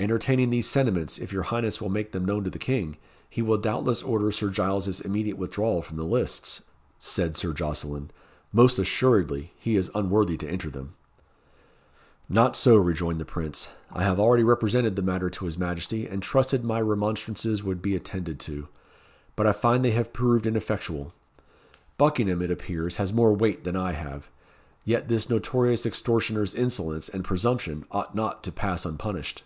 "Entertaining 0.00 0.50
these 0.50 0.70
sentiments, 0.70 1.18
if 1.18 1.32
your 1.32 1.42
highness 1.42 1.80
will 1.82 1.88
make 1.88 2.12
them 2.12 2.24
known 2.24 2.44
to 2.44 2.50
the 2.50 2.56
King, 2.60 2.96
he 3.28 3.42
will 3.42 3.58
doubtless 3.58 4.00
order 4.00 4.30
Sir 4.30 4.48
Giles's 4.48 5.00
immediate 5.00 5.36
withdrawal 5.36 5.82
from 5.82 5.96
the 5.96 6.04
lists," 6.04 6.62
said 7.00 7.34
Sir 7.34 7.52
Jocelyn. 7.52 8.12
"Most 8.52 8.78
assuredly 8.78 9.54
he 9.58 9.74
is 9.74 9.90
unworthy 9.96 10.36
to 10.36 10.48
enter 10.48 10.70
them." 10.70 10.94
"Not 12.28 12.54
so," 12.54 12.76
rejoined 12.76 13.18
the 13.18 13.24
Prince. 13.24 13.70
"I 13.90 14.04
have 14.04 14.20
already 14.20 14.44
represented 14.44 14.94
the 14.94 15.02
matter 15.02 15.28
to 15.30 15.46
his 15.46 15.58
Majesty, 15.58 16.06
and 16.06 16.22
trusted 16.22 16.62
my 16.62 16.80
remonstrances 16.80 17.64
would 17.64 17.82
be 17.82 17.96
attended 17.96 18.38
to. 18.38 18.68
But 19.34 19.48
I 19.48 19.52
find 19.52 19.84
they 19.84 19.90
have 19.90 20.12
proved 20.12 20.46
ineffectual. 20.46 21.12
Buckingham, 21.96 22.40
it 22.40 22.52
appears, 22.52 22.98
has 22.98 23.12
more 23.12 23.32
weight 23.34 23.64
than 23.64 23.74
I 23.74 23.94
have. 23.94 24.28
Yet 24.84 25.08
this 25.08 25.28
notorious 25.28 25.84
extortioner's 25.84 26.54
insolence 26.54 27.08
and 27.08 27.24
presumption 27.24 27.84
ought 27.90 28.14
not 28.14 28.44
to 28.44 28.52
pass 28.52 28.86
unpunished." 28.86 29.42